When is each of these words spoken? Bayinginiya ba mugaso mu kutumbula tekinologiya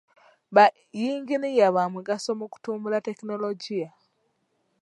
Bayinginiya 0.55 1.67
ba 1.75 1.83
mugaso 1.93 2.29
mu 2.39 2.45
kutumbula 2.51 2.97
tekinologiya 3.07 3.89